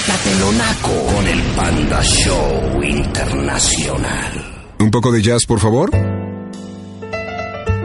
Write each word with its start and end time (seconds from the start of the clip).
Quítatelo 0.00 0.52
naco 0.52 1.14
con 1.14 1.26
el 1.26 1.42
Panda 1.54 2.02
Show 2.02 2.82
Internacional. 2.82 4.64
¿Un 4.78 4.90
poco 4.90 5.12
de 5.12 5.20
jazz, 5.20 5.44
por 5.44 5.60
favor? 5.60 5.90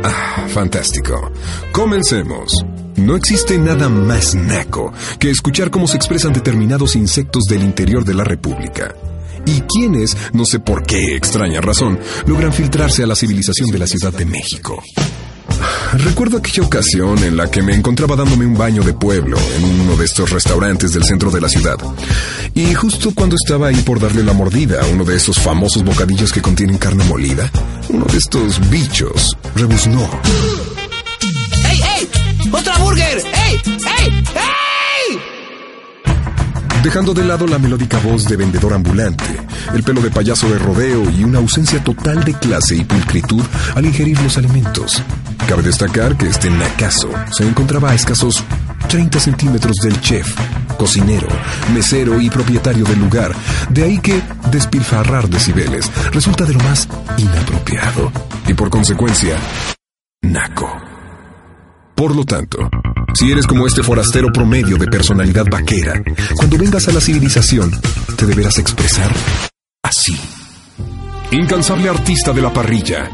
Ah, 0.02 0.48
fantástico. 0.48 1.30
Comencemos. 1.74 2.54
No 2.96 3.18
existe 3.18 3.58
nada 3.58 3.90
más 3.90 4.34
naco 4.34 4.94
que 5.20 5.30
escuchar 5.30 5.70
cómo 5.70 5.88
se 5.88 5.98
expresan 5.98 6.32
determinados 6.32 6.96
insectos 6.96 7.44
del 7.50 7.64
interior 7.64 8.06
de 8.06 8.14
la 8.14 8.24
República. 8.24 8.96
Y 9.46 9.60
quienes, 9.62 10.16
no 10.32 10.46
sé 10.46 10.62
por 10.62 10.84
qué 10.84 11.18
extraña 11.18 11.60
razón, 11.60 12.00
logran 12.28 12.54
filtrarse 12.54 13.04
a 13.04 13.08
la 13.08 13.16
civilización 13.16 13.70
de 13.72 13.80
la 13.80 13.88
Ciudad 13.88 14.14
de 14.14 14.26
México. 14.26 14.82
Recuerdo 15.94 16.38
aquella 16.38 16.64
ocasión 16.64 17.24
en 17.24 17.38
la 17.38 17.50
que 17.50 17.62
me 17.62 17.74
encontraba 17.74 18.16
dándome 18.16 18.46
un 18.46 18.58
baño 18.58 18.84
de 18.84 18.94
pueblo 18.94 19.38
en 19.58 19.82
uno 19.82 19.96
de 19.96 20.06
estos 20.06 20.30
restaurantes 20.30 20.94
del 20.94 21.04
centro 21.04 21.32
de 21.32 21.40
la 21.40 21.48
ciudad. 21.48 21.78
Y 22.54 22.74
justo 22.74 23.14
cuando 23.14 23.36
estaba 23.36 23.68
ahí 23.68 23.82
por 23.82 24.00
darle 24.00 24.24
la 24.24 24.34
mordida 24.34 24.82
a 24.82 24.86
uno 24.88 25.06
de 25.06 25.16
esos 25.16 25.40
famosos 25.40 25.84
bocadillos 25.84 26.34
que 26.34 26.42
contienen 26.42 26.78
carne 26.78 27.04
molida, 27.06 27.50
uno 27.90 28.06
de 28.06 28.18
estos 28.18 28.70
bichos 28.70 29.38
rebuznó. 29.56 30.10
¡Ey, 31.70 31.80
ey! 31.98 32.10
¡Otra 32.52 32.78
burger! 32.78 33.18
¡Ey, 33.18 33.62
ey, 33.66 34.24
ey! 34.36 35.20
Dejando 36.84 37.14
de 37.14 37.24
lado 37.24 37.48
la 37.48 37.58
melódica 37.58 38.00
voz 38.00 38.28
de 38.28 38.36
vendedor 38.36 38.74
ambulante, 38.74 39.26
el 39.74 39.82
pelo 39.82 40.02
de 40.02 40.12
payaso 40.12 40.50
de 40.50 40.60
rodeo 40.60 41.10
y 41.10 41.24
una 41.24 41.40
ausencia 41.40 41.84
total 41.84 42.24
de 42.24 42.34
clase 42.34 42.76
y 42.76 42.84
pulcritud 42.84 43.44
al 43.76 43.86
ingerir 43.86 44.20
los 44.22 44.38
alimentos. 44.38 45.02
Cabe 45.48 45.62
destacar 45.62 46.18
que 46.18 46.28
este 46.28 46.50
nacazo 46.50 47.10
se 47.32 47.48
encontraba 47.48 47.92
a 47.92 47.96
escasos 47.96 48.44
30 48.90 49.20
centímetros 49.20 49.76
del 49.78 50.02
chef, 50.02 50.36
cocinero, 50.76 51.28
mesero 51.74 52.20
y 52.20 52.32
propietario 52.32 52.84
del 52.84 53.00
lugar. 53.00 53.32
De 53.70 53.84
ahí 53.84 54.00
que 54.00 54.22
despilfarrar 54.52 55.30
decibeles 55.30 55.92
resulta 56.12 56.46
de 56.46 56.54
lo 56.54 56.60
más 56.62 56.88
inapropiado. 57.18 58.12
Y 58.48 58.56
por 58.56 58.72
consecuencia, 58.72 59.38
naco. 60.24 60.68
Por 61.94 62.16
lo 62.16 62.26
tanto, 62.26 62.58
si 63.14 63.32
eres 63.32 63.46
como 63.46 63.68
este 63.68 63.84
forastero 63.84 64.34
promedio 64.34 64.78
de 64.78 64.88
personalidad 64.88 65.46
vaquera, 65.50 66.02
cuando 66.36 66.58
vengas 66.58 66.88
a 66.88 66.92
la 66.92 67.00
civilización, 67.00 67.72
te 68.18 68.26
deberás 68.26 68.58
expresar 68.58 69.14
así. 69.84 70.20
Incansable 71.36 71.90
artista 71.90 72.32
de 72.32 72.42
la 72.42 72.54
parrilla, 72.54 73.10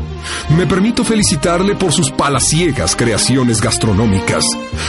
me 0.56 0.68
permito 0.68 1.04
felicitarle 1.04 1.74
por 1.74 1.92
sus 1.92 2.12
palaciegas 2.12 2.96
creaciones 2.96 3.60
gastronómicas, 3.60 4.46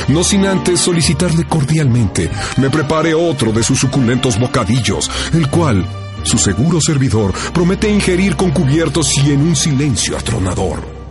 no 0.09 0.23
sin 0.23 0.45
antes 0.45 0.81
solicitarle 0.81 1.45
cordialmente 1.45 2.29
me 2.59 2.69
prepare 2.69 3.15
otro 3.15 3.51
de 3.51 3.63
sus 3.63 3.79
suculentos 3.79 4.39
bocadillos, 4.39 5.11
el 5.33 5.49
cual 5.49 5.87
su 6.25 6.37
seguro 6.37 6.79
servidor 6.79 7.33
promete 7.55 7.89
ingerir 7.89 8.37
con 8.37 8.51
cubiertos 8.51 9.09
y 9.25 9.33
en 9.33 9.41
un 9.41 9.57
silencio 9.57 10.19
atronador. 10.19 11.02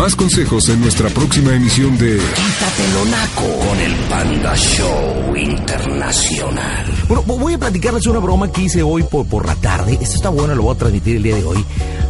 Más 0.00 0.16
consejos 0.16 0.66
en 0.70 0.80
nuestra 0.80 1.10
próxima 1.10 1.54
emisión 1.54 1.98
de 1.98 2.16
Quítatelo 2.16 3.04
naco 3.10 3.68
con 3.68 3.78
el 3.80 3.94
Panda 4.08 4.56
Show 4.56 5.36
Internacional. 5.36 6.86
Bueno, 7.06 7.22
vo- 7.24 7.38
voy 7.38 7.52
a 7.52 7.58
platicarles 7.58 8.06
una 8.06 8.18
broma 8.18 8.50
que 8.50 8.62
hice 8.62 8.82
hoy 8.82 9.02
por, 9.02 9.26
por 9.26 9.44
la 9.46 9.54
tarde. 9.56 9.98
Esto 10.00 10.14
está 10.16 10.28
bueno, 10.30 10.54
lo 10.54 10.62
voy 10.62 10.74
a 10.74 10.78
transmitir 10.78 11.16
el 11.16 11.22
día 11.22 11.36
de 11.36 11.44
hoy. 11.44 11.62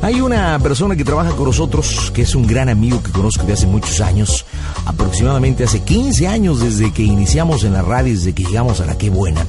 Hay 0.03 0.21
una 0.21 0.57
persona 0.61 0.95
que 0.95 1.05
trabaja 1.05 1.31
con 1.33 1.47
nosotros, 1.47 2.13
que 2.15 2.23
es 2.23 2.35
un 2.37 2.47
gran 2.47 2.69
amigo 2.69 3.03
que 3.03 3.11
conozco 3.11 3.43
de 3.45 3.55
hace 3.55 3.67
muchos 3.67 4.01
años, 4.01 4.47
aproximadamente 4.87 5.65
hace 5.65 5.81
15 5.83 6.29
años 6.29 6.61
desde 6.61 6.93
que 6.93 7.03
iniciamos 7.03 7.65
en 7.65 7.73
la 7.73 7.83
radio, 7.83 8.15
desde 8.15 8.33
que 8.33 8.45
llegamos 8.45 8.81
a 8.81 8.87
la 8.87 8.97
Qué 8.97 9.11
Buena. 9.11 9.45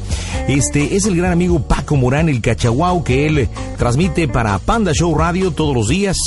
Este 0.48 0.96
es 0.96 1.06
el 1.06 1.16
gran 1.16 1.32
amigo 1.32 1.62
Paco 1.62 1.96
Morán, 1.96 2.28
el 2.28 2.42
cachaguao, 2.42 3.04
que 3.04 3.28
él 3.28 3.50
transmite 3.78 4.28
para 4.28 4.58
Panda 4.58 4.94
Show 4.94 5.16
Radio 5.16 5.52
todos 5.52 5.76
los 5.76 5.88
días 5.90 6.18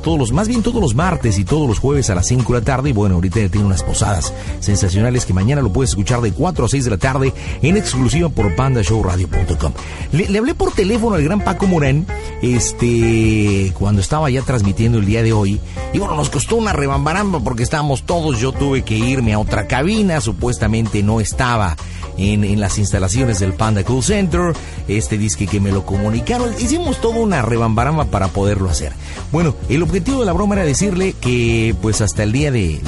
todos 0.00 0.18
los, 0.18 0.32
más 0.32 0.48
bien 0.48 0.62
todos 0.62 0.80
los 0.80 0.94
martes 0.94 1.38
y 1.38 1.44
todos 1.44 1.68
los 1.68 1.78
jueves 1.78 2.10
a 2.10 2.14
las 2.14 2.26
5 2.26 2.52
de 2.52 2.58
la 2.60 2.64
tarde. 2.64 2.90
Y 2.90 2.92
bueno, 2.92 3.16
ahorita 3.16 3.48
tiene 3.48 3.66
unas 3.66 3.82
posadas 3.82 4.32
sensacionales 4.60 5.26
que 5.26 5.32
mañana 5.32 5.62
lo 5.62 5.72
puedes 5.72 5.90
escuchar 5.90 6.20
de 6.20 6.32
4 6.32 6.64
a 6.64 6.68
6 6.68 6.84
de 6.84 6.90
la 6.90 6.98
tarde 6.98 7.32
en 7.62 7.76
exclusiva 7.76 8.28
por 8.28 8.54
pandashowradio.com. 8.54 9.72
Le, 10.12 10.28
le 10.28 10.38
hablé 10.38 10.54
por 10.54 10.72
teléfono 10.72 11.16
al 11.16 11.22
gran 11.22 11.40
Paco 11.40 11.66
Morán, 11.66 12.06
este, 12.42 13.72
cuando 13.78 14.00
estaba 14.00 14.30
ya 14.30 14.42
transmitiendo 14.42 14.98
el 14.98 15.06
día 15.06 15.22
de 15.22 15.32
hoy. 15.32 15.60
Y 15.92 15.98
bueno, 15.98 16.16
nos 16.16 16.30
costó 16.30 16.56
una 16.56 16.72
rebambaramba 16.72 17.40
porque 17.40 17.62
estábamos 17.62 18.04
todos, 18.04 18.38
yo 18.38 18.52
tuve 18.52 18.82
que 18.82 18.96
irme 18.96 19.32
a 19.32 19.38
otra 19.38 19.66
cabina, 19.66 20.20
supuestamente 20.20 21.02
no 21.02 21.20
estaba 21.20 21.76
en, 22.20 22.44
en 22.44 22.60
las 22.60 22.78
instalaciones 22.78 23.40
del 23.40 23.54
Panda 23.54 23.82
Cool 23.84 24.02
Center, 24.02 24.52
este 24.88 25.18
disque 25.18 25.46
que 25.46 25.60
me 25.60 25.72
lo 25.72 25.84
comunicaron, 25.86 26.54
hicimos 26.58 27.00
toda 27.00 27.18
una 27.18 27.42
rebambaramba 27.42 28.04
para 28.04 28.28
poderlo 28.28 28.68
hacer. 28.68 28.92
Bueno, 29.32 29.54
el 29.68 29.82
objetivo 29.82 30.20
de 30.20 30.26
la 30.26 30.32
broma 30.32 30.54
era 30.56 30.64
decirle 30.64 31.14
que 31.20 31.74
pues 31.80 32.00
hasta 32.00 32.22
el 32.22 32.32
día 32.32 32.50
de, 32.50 32.80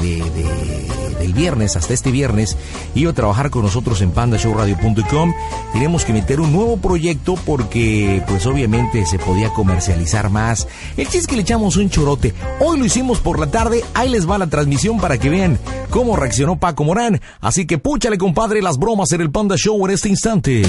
del 1.22 1.33
viernes, 1.33 1.77
hasta 1.77 1.94
este 1.94 2.10
viernes, 2.10 2.56
iba 2.94 3.10
a 3.10 3.15
trabajar 3.15 3.50
con 3.50 3.62
nosotros 3.62 4.03
en 4.03 4.10
pandashowradio.com. 4.10 5.33
Tenemos 5.72 6.05
que 6.05 6.12
meter 6.12 6.41
un 6.41 6.53
nuevo 6.53 6.77
proyecto 6.77 7.37
porque 7.47 8.22
pues 8.27 8.44
obviamente 8.47 9.06
se 9.06 9.19
podía 9.19 9.53
comercializar 9.53 10.31
más. 10.31 10.69
El 10.97 11.05
chiste 11.05 11.19
es 11.19 11.27
que 11.27 11.37
le 11.37 11.43
echamos 11.43 11.77
un 11.77 11.91
chorote. 11.91 12.34
Hoy 12.61 12.78
lo 12.78 12.84
hicimos 12.84 13.21
por 13.21 13.38
la 13.38 13.50
tarde, 13.50 13.84
ahí 13.94 14.09
les 14.09 14.28
va 14.28 14.38
la 14.38 14.49
transmisión 14.49 15.00
para 15.00 15.19
que 15.19 15.31
vean 15.31 15.59
cómo 15.91 16.16
reaccionó 16.16 16.56
Paco 16.56 16.84
Morán. 16.84 17.21
Así 17.41 17.66
que 17.66 17.78
púchale 17.78 18.19
compadre 18.19 18.61
las 18.61 18.78
bromas 18.78 19.12
en 19.12 19.21
el 19.21 19.31
Panda 19.31 19.56
Show 19.56 19.84
en 19.87 19.93
este 19.93 20.09
instante. 20.09 20.62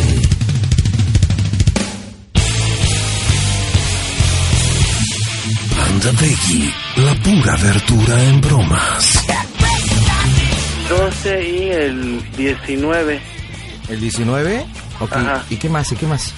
Panda 5.75 6.11
Veggie, 6.21 6.73
la 6.97 7.15
pura 7.23 7.55
verdura 7.57 8.23
en 8.23 8.41
bromas. 8.41 9.23
12 10.89 11.43
y 11.43 11.69
el 11.69 12.31
19. 12.37 13.21
¿El 13.89 13.99
19? 13.99 14.65
Ok. 14.99 15.11
Ajá. 15.13 15.43
¿Y 15.49 15.57
qué 15.57 15.69
más? 15.69 15.91
¿Y 15.91 15.95
qué 15.95 16.05
más? 16.05 16.33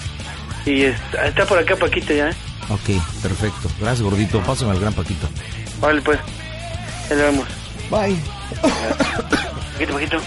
Y 0.64 0.82
está, 0.82 1.26
está 1.26 1.46
por 1.46 1.58
acá 1.58 1.76
Paquito 1.76 2.12
ya. 2.12 2.30
¿eh? 2.30 2.34
Ok, 2.68 3.00
perfecto. 3.22 3.70
Gracias, 3.80 4.02
gordito. 4.02 4.40
Pásame 4.42 4.72
al 4.72 4.80
gran 4.80 4.92
Paquito. 4.92 5.28
Vale, 5.80 6.02
pues. 6.02 6.18
Ya 7.08 7.16
le 7.16 7.22
vemos. 7.22 7.48
Bye. 7.90 8.16
Paquito, 9.74 9.92
Paquito. 9.92 10.20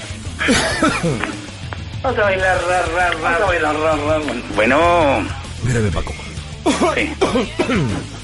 Vamos 2.02 2.20
a 2.20 2.24
bailar, 2.24 2.62
ra, 2.68 2.86
ra, 2.86 3.10
ra. 3.10 3.18
Vamos 3.22 3.42
a 3.42 3.46
bailar, 3.46 3.76
ra, 3.76 3.96
ra. 3.96 4.20
Bueno. 4.56 5.28
Mírame, 5.64 5.92
Paco. 5.92 6.14
Sí. 6.96 7.14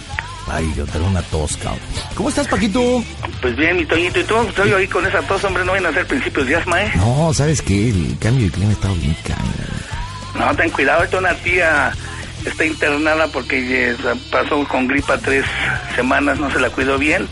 Ay, 0.47 0.71
yo 0.75 0.85
tengo 0.85 1.07
una 1.07 1.21
tos, 1.23 1.57
cabrón. 1.57 1.79
¿Cómo 2.15 2.29
estás, 2.29 2.47
Paquito? 2.47 3.03
Pues 3.41 3.55
bien, 3.55 3.77
mi 3.77 3.85
Toñito, 3.85 4.19
y 4.19 4.23
tú, 4.23 4.41
estoy 4.41 4.71
ahí 4.73 4.87
con 4.87 5.05
esa 5.05 5.21
tos, 5.23 5.43
hombre, 5.43 5.65
no 5.65 5.71
van 5.71 5.85
a 5.85 5.93
ser 5.93 6.05
principios 6.05 6.47
de 6.47 6.55
asma, 6.55 6.83
¿eh? 6.83 6.91
No, 6.95 7.33
¿sabes 7.33 7.61
qué? 7.61 7.89
El 7.89 8.17
cambio 8.19 8.45
de 8.45 8.51
clima 8.51 8.71
está 8.71 8.87
bien 8.89 9.15
cañón. 9.23 9.75
No, 10.37 10.55
ten 10.55 10.69
cuidado, 10.69 11.03
esta 11.03 11.17
una 11.17 11.33
tía 11.35 11.91
está 12.45 12.65
internada 12.65 13.27
porque 13.27 13.91
eh, 13.91 13.95
pasó 14.31 14.63
con 14.67 14.87
gripa 14.87 15.17
tres 15.17 15.45
semanas, 15.95 16.39
no 16.39 16.51
se 16.51 16.59
la 16.59 16.69
cuidó 16.69 16.97
bien. 16.97 17.27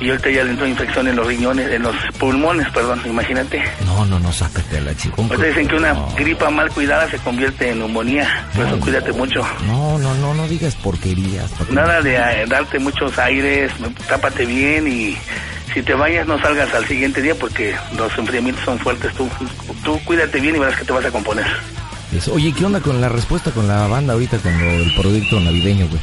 Y 0.00 0.10
ahorita 0.10 0.30
ya 0.30 0.44
le 0.44 0.50
entró 0.50 0.66
infección 0.66 1.08
en 1.08 1.16
los 1.16 1.26
riñones, 1.26 1.70
en 1.70 1.82
los 1.82 1.96
pulmones, 2.18 2.68
perdón, 2.70 3.00
imagínate. 3.06 3.62
No, 3.86 4.04
no, 4.04 4.18
no, 4.18 4.32
sácate 4.32 4.78
a 4.78 4.80
la 4.82 4.94
chica. 4.94 5.14
Ahorita 5.16 5.44
dicen 5.44 5.68
que 5.68 5.76
una 5.76 5.94
gripa 6.16 6.50
mal 6.50 6.70
cuidada 6.70 7.08
se 7.10 7.18
convierte 7.18 7.70
en 7.70 7.78
neumonía, 7.78 8.46
por 8.54 8.66
eso 8.66 8.78
cuídate 8.80 9.12
mucho. 9.12 9.42
No, 9.66 9.98
no, 9.98 10.14
no, 10.16 10.34
no 10.34 10.46
digas 10.48 10.74
porquerías. 10.76 11.50
Nada 11.70 12.02
de 12.02 12.16
eh, 12.16 12.44
darte 12.46 12.78
muchos 12.78 13.18
aires, 13.18 13.72
tápate 14.06 14.44
bien 14.44 14.86
y 14.86 15.16
si 15.72 15.82
te 15.82 15.94
vayas 15.94 16.26
no 16.26 16.38
salgas 16.40 16.72
al 16.74 16.86
siguiente 16.86 17.22
día 17.22 17.34
porque 17.34 17.74
los 17.96 18.16
enfriamientos 18.18 18.64
son 18.64 18.78
fuertes. 18.78 19.14
Tú, 19.14 19.28
tú 19.82 19.98
cuídate 20.04 20.40
bien 20.40 20.56
y 20.56 20.58
verás 20.58 20.78
que 20.78 20.84
te 20.84 20.92
vas 20.92 21.04
a 21.04 21.10
componer. 21.10 21.46
Eso. 22.14 22.34
Oye, 22.34 22.52
¿qué 22.52 22.64
onda 22.64 22.80
con 22.80 23.00
la 23.00 23.08
respuesta 23.08 23.50
con 23.50 23.66
la 23.66 23.86
banda 23.86 24.12
ahorita 24.12 24.38
con 24.38 24.58
lo 24.58 24.70
del 24.70 24.94
producto 24.94 25.40
navideño, 25.40 25.88
güey? 25.88 26.00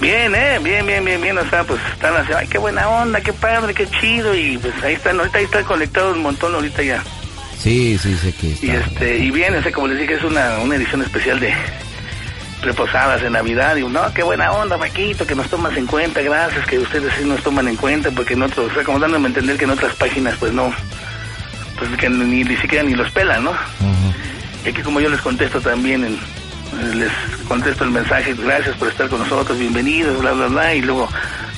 Bien, 0.00 0.34
eh, 0.34 0.58
bien, 0.62 0.86
bien, 0.86 1.04
bien, 1.04 1.20
bien, 1.20 1.38
o 1.38 1.48
sea, 1.50 1.64
pues 1.64 1.80
están 1.92 2.16
así, 2.16 2.32
ay, 2.36 2.46
qué 2.48 2.58
buena 2.58 2.88
onda, 2.88 3.20
qué 3.20 3.32
padre, 3.32 3.74
qué 3.74 3.86
chido, 3.88 4.34
y 4.34 4.58
pues 4.58 4.74
ahí 4.82 4.94
están, 4.94 5.18
ahorita 5.18 5.38
ahí 5.38 5.44
están 5.44 5.64
conectados 5.64 6.16
un 6.16 6.22
montón 6.22 6.54
ahorita 6.54 6.82
ya. 6.82 7.02
Sí, 7.58 7.98
sí, 7.98 8.16
sé 8.16 8.32
que 8.32 8.52
está. 8.52 8.66
Y 8.66 8.70
este, 8.70 9.18
y 9.18 9.30
bien, 9.30 9.54
o 9.54 9.62
sea, 9.62 9.70
como 9.72 9.88
les 9.88 9.98
dije, 9.98 10.14
es 10.14 10.24
una, 10.24 10.58
una 10.60 10.76
edición 10.76 11.02
especial 11.02 11.38
de 11.38 11.52
preposadas 12.60 13.22
de 13.22 13.30
Navidad. 13.30 13.74
Digo, 13.74 13.88
no, 13.88 14.12
qué 14.14 14.22
buena 14.22 14.52
onda, 14.52 14.78
Paquito, 14.78 15.26
que 15.26 15.34
nos 15.34 15.48
tomas 15.48 15.76
en 15.76 15.86
cuenta, 15.86 16.22
gracias, 16.22 16.66
que 16.66 16.78
ustedes 16.78 17.12
sí 17.18 17.24
nos 17.24 17.42
toman 17.42 17.68
en 17.68 17.76
cuenta, 17.76 18.10
porque 18.10 18.34
en 18.34 18.42
otros, 18.42 18.70
o 18.70 18.74
sea, 18.74 18.84
como 18.84 18.98
dándome 18.98 19.26
a 19.26 19.28
entender 19.28 19.58
que 19.58 19.64
en 19.64 19.70
otras 19.70 19.94
páginas, 19.94 20.36
pues 20.38 20.52
no, 20.52 20.72
pues 21.78 21.90
que 21.98 22.08
ni, 22.08 22.44
ni 22.44 22.56
siquiera 22.56 22.84
ni 22.84 22.94
los 22.94 23.10
pelan, 23.10 23.44
¿no? 23.44 23.52
Y 24.64 24.68
aquí 24.68 24.82
como 24.82 25.00
yo 25.00 25.08
les 25.08 25.20
contesto 25.20 25.60
también, 25.60 26.04
en, 26.04 26.18
les 26.94 27.10
contesto 27.48 27.84
el 27.84 27.90
mensaje, 27.90 28.34
gracias 28.34 28.76
por 28.76 28.88
estar 28.88 29.08
con 29.08 29.18
nosotros, 29.20 29.58
bienvenidos, 29.58 30.18
bla, 30.20 30.32
bla, 30.32 30.46
bla, 30.46 30.74
y 30.74 30.82
luego 30.82 31.08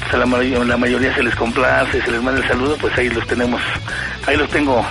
pues 0.00 0.14
a 0.14 0.16
la, 0.16 0.26
mayoría, 0.26 0.58
la 0.64 0.76
mayoría 0.76 1.14
se 1.14 1.22
les 1.22 1.34
complace, 1.34 2.02
se 2.02 2.10
les 2.10 2.22
manda 2.22 2.40
el 2.40 2.48
saludo, 2.48 2.76
pues 2.80 2.96
ahí 2.98 3.08
los 3.08 3.26
tenemos, 3.26 3.60
ahí 4.26 4.36
los 4.36 4.48
tengo, 4.50 4.84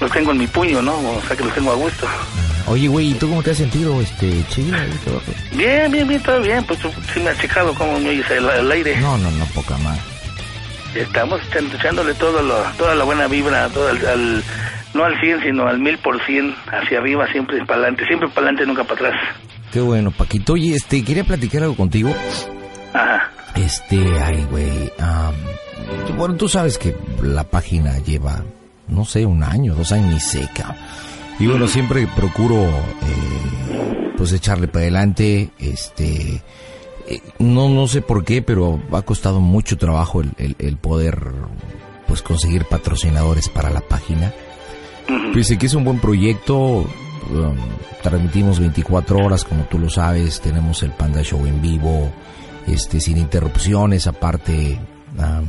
los 0.00 0.10
tengo 0.10 0.32
en 0.32 0.38
mi 0.38 0.46
puño, 0.46 0.82
¿no? 0.82 0.94
O 0.98 1.22
sea 1.26 1.36
que 1.36 1.44
los 1.44 1.54
tengo 1.54 1.72
a 1.72 1.76
gusto. 1.76 2.06
Oye, 2.68 2.88
güey, 2.88 3.10
¿y 3.10 3.14
tú 3.14 3.28
cómo 3.28 3.42
te 3.42 3.52
has 3.52 3.56
sentido, 3.58 4.00
este, 4.00 4.44
chido? 4.50 4.76
Bien, 5.52 5.90
bien, 5.92 6.08
bien, 6.08 6.20
todo 6.22 6.40
bien, 6.40 6.64
pues 6.64 6.80
tú 6.80 6.90
sí 7.14 7.20
me 7.20 7.30
has 7.30 7.38
checado 7.38 7.72
cómo 7.74 7.98
me 8.00 8.10
oyes 8.10 8.28
al, 8.30 8.50
al 8.50 8.72
aire. 8.72 8.96
No, 9.00 9.16
no, 9.16 9.30
no, 9.30 9.44
poca 9.46 9.78
más. 9.78 9.98
Estamos 10.94 11.40
echándole 11.74 12.14
todo 12.14 12.42
lo, 12.42 12.56
toda 12.76 12.94
la 12.94 13.04
buena 13.04 13.28
vibra, 13.28 13.68
todo 13.68 13.88
al, 13.88 14.04
al- 14.06 14.44
no 14.96 15.04
al 15.04 15.18
100, 15.20 15.42
sino 15.42 15.66
al 15.68 15.78
1000% 15.80 16.54
hacia 16.72 16.98
arriba, 16.98 17.26
siempre 17.30 17.58
para 17.64 17.80
adelante, 17.80 18.04
siempre 18.06 18.28
para 18.28 18.48
adelante, 18.48 18.66
nunca 18.66 18.82
para 18.84 19.08
atrás. 19.10 19.22
Qué 19.72 19.80
bueno, 19.80 20.10
Paquito. 20.10 20.54
Oye, 20.54 20.74
este, 20.74 21.04
quería 21.04 21.24
platicar 21.24 21.62
algo 21.62 21.76
contigo. 21.76 22.12
Ajá. 22.94 23.30
Este, 23.54 23.98
ay, 24.24 24.46
güey. 24.50 24.90
am, 24.98 25.34
bueno, 26.16 26.34
tú 26.36 26.48
sabes 26.48 26.78
que 26.78 26.96
la 27.22 27.44
página 27.44 27.98
lleva, 27.98 28.42
no 28.88 29.04
sé, 29.04 29.24
un 29.26 29.42
año, 29.42 29.74
dos 29.74 29.92
años 29.92 30.12
ni 30.14 30.20
seca. 30.20 30.74
Y 31.38 31.46
bueno, 31.46 31.66
siempre 31.68 32.06
procuro, 32.16 32.54
eh, 32.64 34.12
pues 34.16 34.32
echarle 34.32 34.68
para 34.68 34.82
adelante. 34.84 35.50
Este, 35.58 36.42
eh, 37.08 37.20
no, 37.38 37.68
no 37.68 37.86
sé 37.86 38.00
por 38.02 38.24
qué, 38.24 38.40
pero 38.42 38.80
ha 38.92 39.02
costado 39.02 39.40
mucho 39.40 39.76
trabajo 39.76 40.20
el, 40.22 40.32
el- 40.38 40.56
el 40.58 40.76
poder, 40.78 41.18
pues 42.06 42.22
conseguir 42.22 42.64
patrocinadores 42.64 43.48
para 43.48 43.70
la 43.70 43.80
página. 43.80 44.32
Dice 45.34 45.58
que 45.58 45.66
es 45.66 45.74
un 45.74 45.84
buen 45.84 45.98
proyecto. 46.00 46.56
um, 46.58 47.56
transmitimos 48.02 48.60
24 48.60 49.18
horas, 49.18 49.44
como 49.44 49.64
tú 49.64 49.78
lo 49.78 49.90
sabes. 49.90 50.40
Tenemos 50.40 50.82
el 50.82 50.90
Panda 50.92 51.22
Show 51.22 51.44
en 51.46 51.60
vivo, 51.60 52.10
este, 52.66 53.00
sin 53.00 53.16
interrupciones. 53.18 54.06
Aparte, 54.06 54.78
um, 55.18 55.46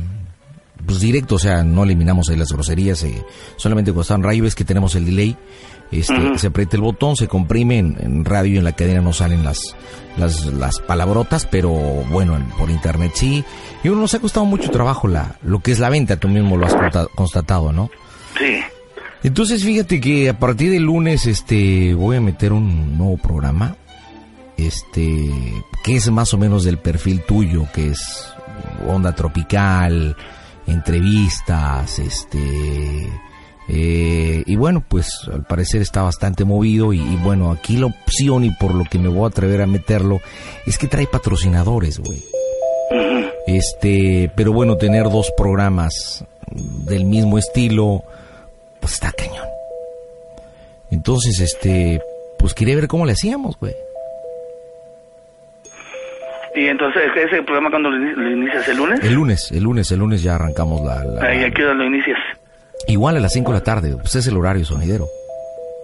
pues 0.86 1.00
directo, 1.00 1.36
o 1.36 1.38
sea, 1.38 1.62
no 1.64 1.84
eliminamos 1.84 2.28
ahí 2.28 2.36
las 2.36 2.52
groserías. 2.52 3.02
eh, 3.04 3.24
solamente 3.56 3.90
cuando 3.92 4.02
están 4.02 4.22
radio 4.22 4.44
es 4.46 4.54
que 4.54 4.64
tenemos 4.64 4.94
el 4.94 5.04
delay. 5.06 5.36
Este, 5.90 6.36
Se 6.38 6.48
aprieta 6.48 6.76
el 6.76 6.82
botón, 6.82 7.16
se 7.16 7.28
comprime. 7.28 7.78
En, 7.78 7.96
en 8.00 8.24
radio 8.24 8.54
y 8.54 8.58
en 8.58 8.64
la 8.64 8.72
cadena 8.72 9.00
no 9.00 9.12
salen 9.14 9.42
las, 9.44 9.58
las, 10.18 10.44
las 10.46 10.80
palabrotas, 10.80 11.46
pero 11.46 11.70
bueno, 11.70 12.36
en- 12.36 12.48
por 12.50 12.68
internet 12.70 13.12
sí. 13.14 13.42
Y 13.82 13.88
bueno, 13.88 14.02
nos 14.02 14.12
ha 14.14 14.18
costado 14.20 14.44
mucho 14.46 14.70
trabajo 14.70 15.08
la, 15.08 15.36
lo 15.42 15.60
que 15.60 15.72
es 15.72 15.78
la 15.78 15.88
venta. 15.88 16.16
Tú 16.18 16.28
mismo 16.28 16.56
lo 16.58 16.66
has 16.66 16.74
consta- 16.74 17.08
constatado, 17.14 17.72
¿no? 17.72 17.90
Sí. 18.38 18.58
Entonces 19.22 19.64
fíjate 19.64 20.00
que 20.00 20.28
a 20.28 20.38
partir 20.38 20.70
del 20.70 20.84
lunes 20.84 21.26
este 21.26 21.94
voy 21.94 22.16
a 22.16 22.20
meter 22.20 22.52
un 22.52 22.96
nuevo 22.96 23.16
programa 23.16 23.76
este 24.56 25.30
que 25.84 25.96
es 25.96 26.10
más 26.10 26.34
o 26.34 26.38
menos 26.38 26.64
del 26.64 26.78
perfil 26.78 27.22
tuyo, 27.22 27.66
que 27.72 27.88
es 27.90 28.26
onda 28.86 29.14
tropical, 29.14 30.16
entrevistas, 30.66 31.98
este 31.98 33.08
eh, 33.70 34.42
y 34.46 34.56
bueno, 34.56 34.82
pues 34.86 35.10
al 35.32 35.44
parecer 35.44 35.82
está 35.82 36.02
bastante 36.02 36.44
movido 36.44 36.92
y, 36.92 37.00
y 37.00 37.16
bueno, 37.16 37.52
aquí 37.52 37.76
la 37.76 37.86
opción 37.86 38.44
y 38.44 38.50
por 38.50 38.74
lo 38.74 38.84
que 38.84 38.98
me 38.98 39.08
voy 39.08 39.24
a 39.24 39.28
atrever 39.28 39.62
a 39.62 39.66
meterlo 39.66 40.20
es 40.66 40.78
que 40.78 40.88
trae 40.88 41.06
patrocinadores, 41.06 41.98
güey. 41.98 42.24
Este, 43.46 44.30
pero 44.34 44.52
bueno, 44.52 44.76
tener 44.76 45.04
dos 45.04 45.32
programas 45.36 46.24
del 46.50 47.04
mismo 47.04 47.38
estilo, 47.38 48.04
pues 48.88 48.94
está 48.94 49.12
cañón. 49.12 49.46
Entonces, 50.90 51.38
este, 51.40 52.00
pues 52.38 52.54
quería 52.54 52.74
ver 52.74 52.88
cómo 52.88 53.04
le 53.04 53.12
hacíamos, 53.12 53.58
güey. 53.58 53.74
Y 56.54 56.66
entonces, 56.68 57.02
¿ese 57.16 57.42
programa 57.42 57.68
cuando 57.70 57.90
lo, 57.90 57.96
ini- 57.98 58.14
lo 58.16 58.30
inicias 58.30 58.66
el 58.68 58.78
lunes? 58.78 59.00
El 59.04 59.12
lunes, 59.12 59.52
el 59.52 59.62
lunes, 59.62 59.92
el 59.92 59.98
lunes 59.98 60.22
ya 60.22 60.34
arrancamos 60.36 60.80
la... 60.84 61.04
la- 61.04 61.22
Ahí, 61.28 61.44
¿a 61.44 61.50
qué 61.50 61.62
hora 61.64 61.74
lo 61.74 61.84
inicias? 61.84 62.16
Igual 62.86 63.16
a 63.16 63.20
las 63.20 63.32
5 63.34 63.52
de 63.52 63.58
la 63.58 63.64
tarde, 63.64 63.94
pues 64.00 64.14
es 64.14 64.26
el 64.26 64.36
horario 64.36 64.64
sonidero. 64.64 65.04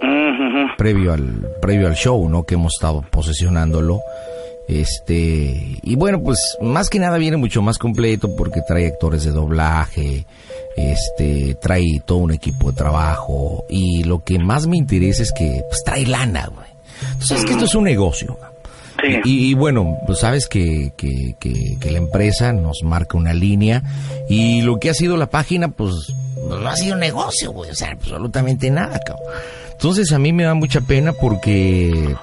Ujú. 0.00 0.76
Previo 0.78 1.12
al, 1.12 1.46
previo 1.60 1.86
al 1.86 1.94
show, 1.94 2.26
¿no? 2.28 2.44
Que 2.44 2.54
hemos 2.54 2.72
estado 2.74 3.02
posesionándolo. 3.10 4.00
Este, 4.68 5.78
y 5.82 5.94
bueno, 5.96 6.22
pues 6.22 6.38
más 6.60 6.88
que 6.90 6.98
nada 6.98 7.18
viene 7.18 7.36
mucho 7.36 7.62
más 7.62 7.78
completo 7.78 8.34
porque 8.36 8.60
trae 8.66 8.86
actores 8.86 9.24
de 9.24 9.30
doblaje, 9.30 10.26
este, 10.76 11.54
trae 11.60 12.00
todo 12.04 12.18
un 12.18 12.32
equipo 12.32 12.70
de 12.70 12.76
trabajo 12.76 13.64
y 13.68 14.04
lo 14.04 14.24
que 14.24 14.38
más 14.38 14.66
me 14.66 14.76
interesa 14.76 15.22
es 15.22 15.32
que 15.32 15.62
pues 15.68 15.82
trae 15.84 16.06
lana, 16.06 16.50
güey. 16.54 16.66
Entonces 17.12 17.38
es 17.40 17.44
que 17.44 17.52
esto 17.52 17.64
es 17.66 17.74
un 17.74 17.84
negocio. 17.84 18.38
Sí. 19.02 19.16
Y, 19.24 19.50
y 19.50 19.54
bueno, 19.54 19.98
pues 20.06 20.20
sabes 20.20 20.46
que, 20.48 20.92
que, 20.96 21.34
que- 21.38 21.76
que 21.80 21.90
la 21.90 21.98
empresa 21.98 22.52
nos 22.52 22.82
marca 22.82 23.18
una 23.18 23.34
línea 23.34 23.82
y 24.28 24.62
lo 24.62 24.78
que 24.78 24.88
ha 24.90 24.94
sido 24.94 25.16
la 25.16 25.26
página, 25.28 25.68
pues 25.68 25.92
no 26.48 26.56
ha 26.68 26.76
sido 26.76 26.96
negocio, 26.96 27.52
güey. 27.52 27.70
O 27.70 27.74
sea, 27.74 27.90
absolutamente 27.90 28.70
nada, 28.70 28.98
cabrón. 29.04 29.26
Entonces 29.72 30.12
a 30.12 30.18
mí 30.18 30.32
me 30.32 30.44
da 30.44 30.54
mucha 30.54 30.80
pena 30.80 31.12
porque 31.12 32.14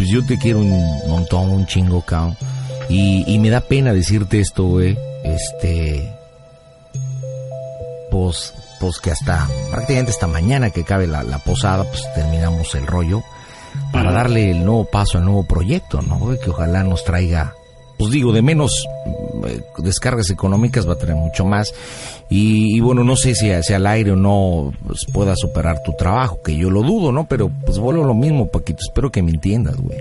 pues 0.00 0.08
yo 0.08 0.24
te 0.24 0.38
quiero 0.38 0.60
un 0.60 1.08
montón, 1.08 1.50
un 1.50 1.66
chingo, 1.66 2.00
cabrón. 2.00 2.34
Y, 2.88 3.22
y 3.30 3.38
me 3.38 3.50
da 3.50 3.60
pena 3.60 3.92
decirte 3.92 4.40
esto, 4.40 4.64
güey. 4.64 4.98
Este. 5.22 6.10
Pues, 8.10 8.54
pues 8.80 8.98
que 8.98 9.10
hasta 9.10 9.46
prácticamente 9.70 10.12
hasta 10.12 10.26
mañana 10.26 10.70
que 10.70 10.80
acabe 10.80 11.06
la, 11.06 11.22
la 11.22 11.38
posada, 11.40 11.84
pues 11.84 12.02
terminamos 12.14 12.74
el 12.76 12.86
rollo 12.86 13.22
para 13.92 14.10
darle 14.10 14.50
el 14.52 14.64
nuevo 14.64 14.86
paso 14.86 15.18
al 15.18 15.26
nuevo 15.26 15.44
proyecto, 15.44 16.00
¿no? 16.00 16.18
Que 16.42 16.48
ojalá 16.48 16.82
nos 16.82 17.04
traiga, 17.04 17.52
pues 18.00 18.12
digo, 18.12 18.32
de 18.32 18.40
menos 18.40 18.88
eh, 19.46 19.60
descargas 19.76 20.30
económicas 20.30 20.88
va 20.88 20.94
a 20.94 20.96
tener 20.96 21.16
mucho 21.16 21.44
más. 21.44 21.74
Y, 22.30 22.74
y 22.74 22.80
bueno, 22.80 23.04
no 23.04 23.14
sé 23.14 23.34
si, 23.34 23.52
al 23.52 23.86
aire 23.86 24.12
o 24.12 24.16
no 24.16 24.72
pues, 24.86 25.04
pueda 25.12 25.36
superar 25.36 25.82
tu 25.82 25.92
trabajo, 25.92 26.40
que 26.42 26.56
yo 26.56 26.70
lo 26.70 26.80
dudo, 26.80 27.12
¿no? 27.12 27.26
Pero 27.26 27.50
pues 27.66 27.78
vuelvo 27.78 28.02
a 28.02 28.06
lo 28.06 28.14
mismo, 28.14 28.50
Paquito. 28.50 28.78
Espero 28.80 29.12
que 29.12 29.20
me 29.20 29.32
entiendas, 29.32 29.76
güey. 29.76 29.98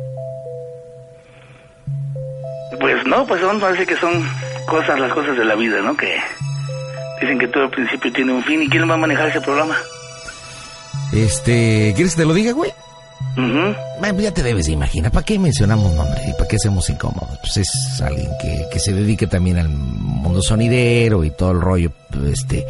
Pues 2.80 3.06
no, 3.06 3.28
pues 3.28 3.42
son, 3.42 3.60
parece 3.60 3.86
que 3.86 3.98
son 3.98 4.26
cosas, 4.66 4.98
las 4.98 5.12
cosas 5.12 5.38
de 5.38 5.44
la 5.44 5.56
vida, 5.56 5.82
¿no? 5.82 5.98
Que 5.98 6.16
dicen 7.20 7.38
que 7.38 7.50
todo 7.50 7.64
al 7.64 7.70
principio 7.70 8.14
tiene 8.14 8.32
un 8.32 8.46
fin. 8.46 8.62
¿Y 8.62 8.70
quién 8.70 8.90
va 8.90 8.94
a 8.94 8.98
manejar 8.98 9.28
ese 9.28 9.42
programa? 9.42 9.76
Este, 11.12 11.92
¿quieres 11.98 12.16
que 12.16 12.22
te 12.22 12.26
lo 12.26 12.34
diga, 12.34 12.54
güey? 12.54 12.72
Ujú. 13.34 13.76
Bueno, 14.00 14.14
pues 14.16 14.24
ya 14.24 14.34
te 14.34 14.44
debes 14.44 14.66
de 14.66 14.74
imaginar. 14.74 15.12
¿Para 15.12 15.26
qué 15.26 15.38
mencionamos 15.40 15.94
nombre? 15.94 16.20
¿Y 16.28 16.34
para 16.34 16.48
qué 16.48 16.56
hacemos 16.56 16.90
incómodos? 16.90 17.38
Pues 17.42 17.58
es 17.58 18.02
alguien 18.02 18.30
que, 18.42 18.66
que 18.72 18.80
se 18.80 18.94
dedique 18.94 19.28
también 19.28 19.58
al 19.58 19.70
mundo 19.70 20.42
sonidero 20.42 21.24
y 21.24 21.32
todo 21.32 21.52
el 21.52 21.62
rollo. 21.62 21.92
Este, 22.32 22.66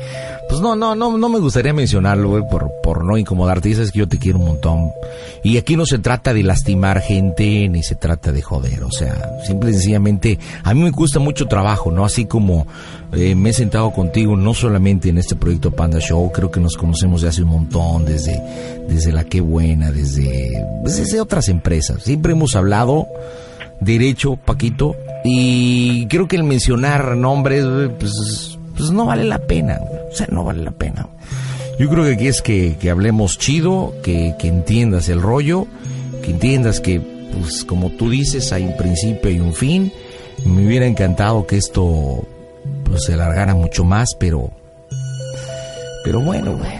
pues 0.49 0.61
no, 0.61 0.75
no, 0.75 0.95
no, 0.95 1.15
no 1.15 1.29
me 1.29 1.37
gustaría 1.37 1.73
mencionarlo, 1.73 2.29
güey, 2.29 2.43
por, 2.49 2.71
por 2.81 3.05
no 3.05 3.17
incomodarte. 3.17 3.69
Dices 3.69 3.91
que 3.91 3.99
yo 3.99 4.07
te 4.07 4.17
quiero 4.17 4.39
un 4.39 4.45
montón. 4.45 4.91
Y 5.43 5.57
aquí 5.57 5.75
no 5.75 5.85
se 5.85 5.99
trata 5.99 6.33
de 6.33 6.41
lastimar 6.41 7.01
gente, 7.01 7.69
ni 7.69 7.83
se 7.83 7.93
trata 7.93 8.31
de 8.31 8.41
joder. 8.41 8.83
O 8.83 8.91
sea, 8.91 9.15
simple 9.45 9.69
y 9.69 9.73
sencillamente, 9.73 10.39
a 10.63 10.73
mí 10.73 10.81
me 10.81 10.91
cuesta 10.91 11.19
mucho 11.19 11.45
trabajo, 11.45 11.91
¿no? 11.91 12.03
Así 12.03 12.25
como 12.25 12.65
eh, 13.13 13.35
me 13.35 13.51
he 13.51 13.53
sentado 13.53 13.91
contigo, 13.91 14.35
no 14.35 14.55
solamente 14.55 15.09
en 15.09 15.19
este 15.19 15.35
proyecto 15.35 15.69
Panda 15.69 15.99
Show, 15.99 16.31
creo 16.31 16.49
que 16.49 16.59
nos 16.59 16.77
conocemos 16.77 17.21
de 17.21 17.29
hace 17.29 17.43
un 17.43 17.49
montón, 17.49 18.05
desde, 18.05 18.41
desde 18.87 19.11
La 19.11 19.25
Qué 19.25 19.41
Buena, 19.41 19.91
desde, 19.91 20.51
pues, 20.81 20.97
desde 20.97 21.21
otras 21.21 21.47
empresas. 21.49 22.01
Siempre 22.01 22.31
hemos 22.33 22.55
hablado 22.55 23.07
derecho, 23.79 24.35
Paquito, 24.35 24.95
y 25.23 26.07
creo 26.07 26.27
que 26.27 26.37
el 26.37 26.43
mencionar 26.43 27.15
nombres, 27.15 27.65
pues, 27.99 28.58
pues 28.79 28.91
no 28.91 29.05
vale 29.05 29.25
la 29.25 29.39
pena, 29.39 29.77
güey. 29.77 29.99
o 30.09 30.15
sea, 30.15 30.27
no 30.31 30.43
vale 30.43 30.63
la 30.63 30.71
pena. 30.71 31.05
Yo 31.77 31.89
creo 31.89 32.05
que 32.05 32.13
aquí 32.13 32.27
es 32.27 32.41
que, 32.41 32.77
que 32.79 32.89
hablemos 32.89 33.37
chido, 33.37 33.93
que, 34.03 34.35
que 34.39 34.47
entiendas 34.47 35.09
el 35.09 35.21
rollo, 35.21 35.67
que 36.23 36.31
entiendas 36.31 36.79
que, 36.79 37.01
pues 37.33 37.65
como 37.65 37.89
tú 37.91 38.09
dices, 38.09 38.51
hay 38.53 38.63
un 38.63 38.77
principio 38.77 39.29
y 39.29 39.39
un 39.39 39.53
fin. 39.53 39.91
Me 40.45 40.65
hubiera 40.65 40.85
encantado 40.85 41.45
que 41.45 41.57
esto 41.57 42.25
pues 42.85 43.03
se 43.03 43.13
alargara 43.13 43.53
mucho 43.53 43.83
más, 43.83 44.15
pero 44.19 44.49
pero 46.03 46.21
bueno, 46.21 46.55
güey. 46.55 46.71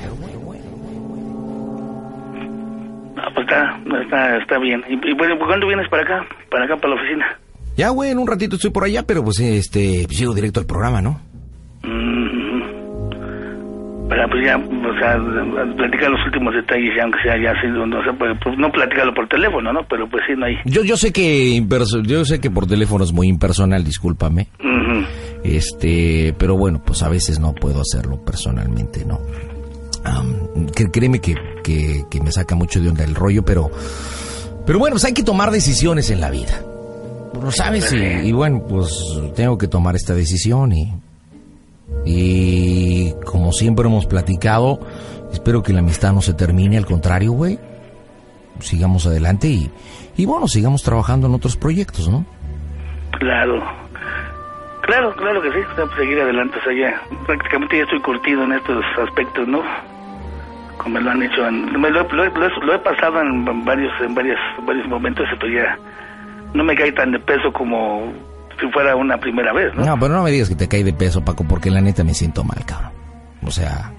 Ah, 3.18 3.30
pues 3.36 3.46
está, 3.46 3.80
está, 4.02 4.38
está 4.38 4.58
bien. 4.60 4.82
¿Y, 4.90 4.94
y 5.10 5.14
bueno, 5.14 5.38
cuándo 5.38 5.68
vienes 5.68 5.90
para 5.90 6.04
acá? 6.04 6.26
Para 6.50 6.64
acá, 6.64 6.78
para 6.78 6.96
la 6.96 7.02
oficina. 7.02 7.40
Ya, 7.76 7.90
güey, 7.90 8.12
en 8.12 8.20
un 8.20 8.28
ratito 8.28 8.56
estoy 8.56 8.72
por 8.72 8.84
allá, 8.86 9.04
pero 9.04 9.24
pues 9.24 9.40
este, 9.40 10.06
sigo 10.10 10.34
directo 10.34 10.60
al 10.60 10.66
programa, 10.66 11.02
¿no? 11.02 11.29
Para 14.10 14.28
pues 14.28 14.44
ya, 14.44 14.58
o 14.58 15.00
sea, 15.00 15.18
platicar 15.78 16.10
los 16.10 16.26
últimos 16.26 16.56
detalles, 16.56 16.90
ya 16.98 17.04
aunque 17.04 17.20
sea 17.22 17.36
ya 17.38 17.52
así, 17.52 17.68
no 17.68 18.04
sé, 18.04 18.12
pues, 18.18 18.36
pues, 18.44 18.58
no 18.58 18.72
platicarlo 18.72 19.14
por 19.14 19.28
teléfono, 19.28 19.72
¿no? 19.72 19.82
Pero 19.88 20.10
pues 20.10 20.24
sí, 20.28 20.34
no 20.36 20.48
hay. 20.48 20.56
Yo, 20.66 20.84
yo 20.84 20.98
sé 20.98 21.14
que 21.14 21.64
yo 22.04 22.26
sé 22.26 22.42
que 22.42 22.50
por 22.50 22.66
teléfono 22.66 23.04
es 23.04 23.14
muy 23.14 23.28
impersonal, 23.28 23.84
discúlpame. 23.84 24.48
Este, 25.44 26.34
pero 26.40 26.58
bueno, 26.58 26.82
pues 26.84 27.04
a 27.04 27.10
veces 27.10 27.40
no 27.40 27.54
puedo 27.54 27.82
hacerlo 27.82 28.20
personalmente, 28.26 29.06
¿no? 29.06 29.20
créeme 30.92 31.20
que, 31.20 31.36
que, 31.64 32.22
me 32.22 32.32
saca 32.32 32.56
mucho 32.56 32.80
de 32.80 32.90
onda 32.90 33.04
el 33.04 33.14
rollo, 33.14 33.44
pero, 33.44 33.70
pero 34.66 34.80
bueno, 34.80 34.96
pues 34.96 35.06
hay 35.06 35.14
que 35.14 35.24
tomar 35.24 35.52
decisiones 35.52 36.10
en 36.10 36.20
la 36.20 36.32
vida. 36.32 36.62
¿Lo 37.40 37.52
sabes? 37.52 37.94
y 37.94 38.32
bueno, 38.32 38.64
pues 38.68 38.90
tengo 39.36 39.58
que 39.58 39.68
tomar 39.68 39.96
esta 39.96 40.16
decisión 40.16 40.72
y 40.72 40.94
y 42.06 43.14
como 43.26 43.52
siempre 43.52 43.86
hemos 43.88 44.06
platicado, 44.06 44.80
espero 45.32 45.64
que 45.64 45.74
la 45.74 45.80
amistad 45.80 46.14
no 46.14 46.22
se 46.22 46.34
termine, 46.34 46.78
al 46.78 46.86
contrario, 46.86 47.32
güey. 47.32 47.60
Sigamos 48.60 49.06
adelante 49.08 49.48
y, 49.48 49.72
y 50.18 50.26
bueno, 50.26 50.48
sigamos 50.48 50.84
trabajando 50.84 51.28
en 51.28 51.34
otros 51.34 51.56
proyectos, 51.56 52.10
¿no? 52.10 52.26
Claro. 53.20 53.64
Claro, 54.82 55.16
claro 55.16 55.42
que 55.42 55.52
sí, 55.52 55.60
seguir 55.98 56.20
adelante, 56.20 56.58
o 56.58 56.64
sea, 56.64 56.74
ya 56.74 57.02
prácticamente 57.28 57.78
ya 57.78 57.84
estoy 57.84 58.00
curtido 58.00 58.44
en 58.44 58.54
estos 58.54 58.84
aspectos, 58.98 59.48
¿no? 59.48 59.62
Como 60.80 61.00
lo 61.00 61.12
han 61.12 61.22
hecho, 61.22 61.48
lo, 61.52 62.74
he 62.74 62.80
pasado 62.80 63.22
en 63.22 63.66
varios 63.66 63.94
en 64.02 64.16
varios, 64.16 64.40
varios 64.66 64.88
momentos, 64.88 65.28
pero 65.40 65.54
ya 65.54 65.78
no 66.54 66.64
me 66.64 66.76
cae 66.76 66.92
tan 66.92 67.12
de 67.12 67.20
peso 67.20 67.54
como 67.54 68.12
si 68.60 68.72
fuera 68.72 68.96
una 68.96 69.18
primera 69.18 69.54
vez, 69.54 69.74
¿no? 69.76 69.86
No, 69.86 70.00
pero 70.00 70.14
no 70.14 70.24
me 70.24 70.32
digas 70.32 70.50
que 70.50 70.56
te 70.56 70.68
cae 70.68 70.84
de 70.84 70.94
peso, 70.94 71.24
Paco, 71.24 71.46
porque 71.48 71.70
la 71.72 71.82
neta 71.82 72.04
me 72.04 72.14
siento 72.14 72.44
mal, 72.44 72.66
cabrón. 72.66 72.92
O 73.46 73.52
sea, 73.52 73.92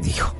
dijo, 0.00 0.34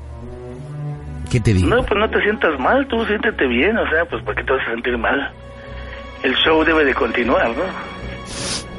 ¿qué 1.29 1.39
te 1.39 1.53
digo? 1.53 1.67
No, 1.69 1.83
pues 1.83 1.99
no 1.99 2.09
te 2.09 2.21
sientas 2.21 2.59
mal, 2.59 2.87
tú 2.87 3.05
siéntete 3.05 3.47
bien, 3.47 3.77
o 3.77 3.89
sea, 3.89 4.05
pues 4.05 4.23
¿por 4.23 4.35
qué 4.35 4.43
te 4.43 4.53
vas 4.53 4.67
a 4.67 4.71
sentir 4.71 4.97
mal? 4.97 5.31
El 6.23 6.35
show 6.35 6.63
debe 6.63 6.85
de 6.85 6.93
continuar, 6.93 7.49
¿no? 7.49 7.63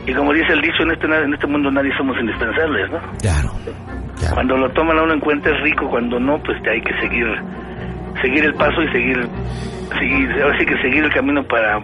Y 0.07 0.15
como 0.15 0.33
dice 0.33 0.53
el 0.53 0.61
dicho, 0.63 0.83
en 0.83 0.93
este, 0.93 1.07
en 1.07 1.35
este 1.35 1.47
mundo 1.47 1.71
nadie 1.71 1.95
somos 1.97 2.17
indispensables, 2.19 2.91
¿no? 2.91 3.01
Claro, 3.21 3.53
Cuando 4.33 4.57
lo 4.57 4.71
toman 4.71 4.99
a 4.99 5.03
uno 5.03 5.15
en 5.15 5.21
cuenta 5.21 5.51
es 5.51 5.61
rico, 5.63 5.89
cuando 5.89 6.19
no, 6.19 6.43
pues 6.43 6.61
te 6.63 6.71
hay 6.71 6.81
que 6.83 6.95
seguir, 7.01 7.27
seguir 8.23 8.45
el 8.45 8.55
paso 8.55 8.83
y 8.83 8.93
seguir 8.93 9.29
seguir, 9.99 10.31
ahora 10.43 10.59
sí 10.59 10.67
que 10.67 10.77
seguir 10.83 11.05
el 11.05 11.13
camino 11.13 11.43
para 11.45 11.83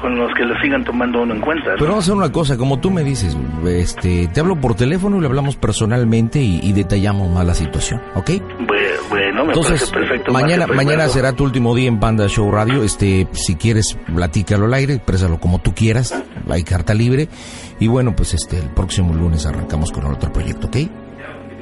con 0.00 0.16
los 0.16 0.32
que 0.34 0.44
lo 0.44 0.58
sigan 0.60 0.84
tomando 0.84 1.22
uno 1.22 1.34
en 1.34 1.40
cuenta. 1.40 1.72
Pero 1.74 1.86
vamos 1.86 2.04
a 2.04 2.12
hacer 2.12 2.14
una 2.14 2.32
cosa, 2.32 2.56
como 2.56 2.80
tú 2.80 2.90
me 2.90 3.02
dices, 3.02 3.36
este, 3.66 4.28
te 4.28 4.40
hablo 4.40 4.56
por 4.56 4.74
teléfono 4.74 5.16
y 5.18 5.20
le 5.20 5.26
hablamos 5.26 5.56
personalmente 5.56 6.38
y, 6.40 6.72
detallamos 6.72 7.28
más 7.30 7.44
la 7.44 7.54
situación, 7.54 8.00
¿ok? 8.14 8.30
Bueno, 9.10 9.44
me 9.44 9.52
Entonces, 9.52 9.90
parece 9.90 9.92
perfecto. 9.92 10.32
Mañana, 10.32 10.66
mañana 10.66 11.08
será 11.08 11.32
tu 11.34 11.44
último 11.44 11.74
día 11.74 11.88
en 11.88 11.98
Panda 11.98 12.28
Show 12.28 12.50
Radio. 12.50 12.82
Este, 12.84 13.26
si 13.32 13.56
quieres, 13.56 13.98
platícalo 14.14 14.66
al 14.66 14.74
aire, 14.74 14.94
exprésalo 14.94 15.38
como 15.38 15.60
tú 15.60 15.74
quieras, 15.74 16.14
hay 16.48 16.62
carta 16.62 16.94
libre. 16.94 17.28
Y 17.80 17.88
bueno, 17.88 18.14
pues 18.16 18.34
este, 18.34 18.58
el 18.58 18.70
próximo 18.70 19.12
lunes 19.12 19.46
arrancamos 19.46 19.90
con 19.90 20.06
el 20.06 20.12
otro 20.12 20.32
proyecto, 20.32 20.68
¿ok? 20.68 20.76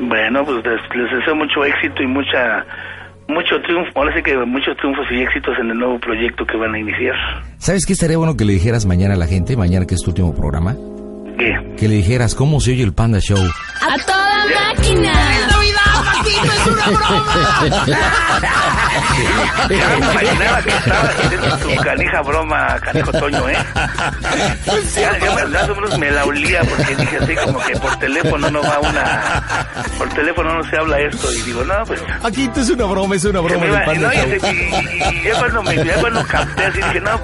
Bueno, 0.00 0.44
pues 0.44 0.64
les 0.64 1.10
deseo 1.10 1.34
mucho 1.34 1.64
éxito 1.64 2.02
y 2.02 2.06
mucha 2.06 2.64
mucho 3.28 3.60
triunfo, 3.62 3.90
ahora 3.94 4.14
sí 4.16 4.22
que 4.22 4.36
muchos 4.38 4.76
triunfos 4.76 5.06
y 5.10 5.22
éxitos 5.22 5.54
en 5.60 5.70
el 5.70 5.78
nuevo 5.78 5.98
proyecto 6.00 6.44
que 6.46 6.56
van 6.56 6.74
a 6.74 6.78
iniciar. 6.78 7.14
¿Sabes 7.58 7.86
qué 7.86 7.92
estaría 7.92 8.16
bueno 8.16 8.36
que 8.36 8.44
le 8.44 8.54
dijeras 8.54 8.86
mañana 8.86 9.14
a 9.14 9.16
la 9.16 9.26
gente, 9.26 9.56
mañana 9.56 9.86
que 9.86 9.94
es 9.94 10.00
tu 10.00 10.10
último 10.10 10.34
programa? 10.34 10.74
¿Qué? 11.38 11.52
Que 11.76 11.88
le 11.88 11.96
dijeras 11.96 12.34
cómo 12.34 12.60
se 12.60 12.72
oye 12.72 12.82
el 12.82 12.94
Panda 12.94 13.20
Show. 13.20 13.38
¡A 13.38 13.96
toda 14.04 14.44
máquina! 14.74 15.12
es 15.36 15.54
una 15.54 15.88
broma! 17.06 18.58
ya 19.70 19.88
me 19.98 20.06
imaginaba 20.06 20.62
que 20.62 20.70
estaba 20.70 21.08
haciendo 21.08 21.58
tu 21.58 21.76
canija 21.82 22.22
broma, 22.22 22.78
canijo 22.80 23.12
Toño, 23.12 23.48
¿eh? 23.48 23.56
Ya, 24.94 25.18
ya 25.18 25.46
más 25.46 25.68
o 25.68 25.74
menos 25.74 25.98
me 25.98 26.10
la 26.10 26.24
olía 26.24 26.60
porque 26.64 26.96
dije 26.96 27.18
así 27.20 27.34
como 27.36 27.58
que 27.60 27.76
por 27.76 27.96
teléfono 27.96 28.50
no 28.50 28.62
va 28.62 28.78
una... 28.80 29.44
Por 29.98 30.08
teléfono 30.10 30.54
no 30.54 30.70
se 30.70 30.76
habla 30.76 30.98
esto 31.00 31.32
y 31.32 31.42
digo, 31.42 31.64
no, 31.64 31.84
pues... 31.86 32.02
Aquí 32.22 32.44
esto 32.44 32.60
es 32.60 32.70
una 32.70 32.84
broma, 32.84 33.16
es 33.16 33.24
una 33.24 33.40
broma. 33.40 33.66
Iba, 33.66 33.94
no, 33.94 34.12
y, 34.12 34.16
y, 34.16 35.22
ya 35.24 35.38
cuando 35.38 35.62
me 35.62 35.84
ya 35.84 36.00
cuando 36.00 36.24
capté 36.26 36.64
así 36.64 36.78
dije, 36.78 37.00
no, 37.00 37.20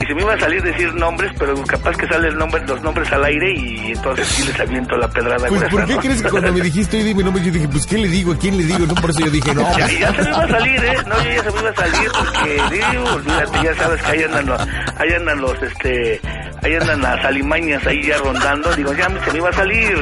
y 0.00 0.06
se 0.06 0.14
me 0.14 0.22
iba 0.22 0.34
a 0.34 0.38
salir 0.38 0.62
decir 0.62 0.94
nombres, 0.94 1.32
pero 1.38 1.62
capaz 1.64 1.96
que 1.96 2.06
salen 2.06 2.36
nombre, 2.36 2.62
los 2.66 2.80
nombres 2.82 3.10
al 3.12 3.24
aire 3.24 3.54
y 3.54 3.92
entonces 3.92 4.26
sí 4.26 4.44
les 4.44 4.60
aviento 4.60 4.96
la 4.96 5.08
pedrada. 5.08 5.48
Pues, 5.48 5.62
¿por 5.64 5.84
qué 5.86 5.96
crees 5.96 6.22
que 6.22 6.30
cuando 6.30 6.52
me 6.52 6.60
dijiste, 6.60 6.96
oye, 6.96 7.06
dime 7.06 7.22
nombre, 7.24 7.44
yo 7.44 7.52
dije, 7.52 7.68
pues, 7.68 7.86
¿qué 7.86 7.98
le 7.98 8.08
digo? 8.08 8.32
¿A 8.32 8.36
quién 8.36 8.56
le 8.56 8.64
digo? 8.64 8.86
No, 8.86 8.94
por 8.94 9.10
eso 9.10 9.20
yo 9.20 9.30
dije, 9.30 9.54
no. 9.54 9.62
Ya, 9.78 9.88
ya 9.88 10.14
se 10.14 10.22
me 10.22 10.28
iba 10.28 10.44
a 10.44 10.48
salir, 10.48 10.84
¿eh? 10.84 10.96
No, 11.12 11.22
yo 11.22 11.30
ya 11.30 11.42
se 11.42 11.50
me 11.50 11.60
iba 11.60 11.70
a 11.70 11.74
salir 11.74 12.10
porque, 12.10 12.62
digo, 12.70 13.04
olvídate, 13.14 13.62
ya 13.62 13.74
sabes 13.74 14.02
que 14.02 14.10
ahí 14.12 14.22
andan 14.22 14.46
los, 14.46 14.60
ahí 14.98 15.12
andan 15.12 15.40
los, 15.42 15.62
este, 15.62 16.20
ahí 16.62 16.74
andan 16.74 17.02
las 17.02 17.24
alimañas 17.24 17.86
ahí 17.86 18.02
ya 18.02 18.18
rondando. 18.18 18.74
Digo, 18.74 18.92
ya 18.94 19.08
se 19.24 19.32
me 19.32 19.38
iba 19.38 19.48
a 19.48 19.52
salir. 19.52 19.98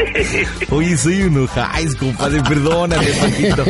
Oye, 0.70 0.96
soy 0.96 1.22
un 1.22 1.44
ojáis, 1.44 1.96
compadre, 1.96 2.40
perdóname, 2.42 3.06
Paquito. 3.20 3.64